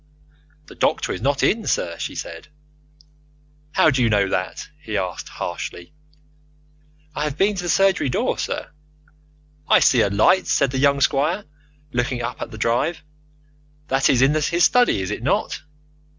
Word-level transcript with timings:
"The 0.65 0.73
doctor 0.73 1.11
is 1.11 1.21
not 1.21 1.43
in, 1.43 1.67
sir," 1.67 1.99
said 1.99 2.43
she. 2.45 2.49
"How 3.73 3.91
do 3.91 4.01
you 4.01 4.09
know 4.09 4.27
that?" 4.29 4.67
he 4.81 4.97
asked 4.97 5.29
harshly. 5.29 5.93
"I 7.13 7.23
have 7.25 7.37
been 7.37 7.53
to 7.57 7.61
the 7.61 7.69
surgery 7.69 8.09
door, 8.09 8.39
sir." 8.39 8.71
"I 9.69 9.79
see 9.79 10.01
a 10.01 10.09
light," 10.09 10.47
said 10.47 10.71
the 10.71 10.79
young 10.79 11.01
squire, 11.01 11.43
looking 11.93 12.23
up 12.23 12.49
the 12.49 12.57
drive. 12.57 13.03
"That 13.89 14.09
is 14.09 14.23
in 14.23 14.33
his 14.33 14.63
study, 14.63 15.01
is 15.03 15.11
it 15.11 15.21
not?" 15.21 15.61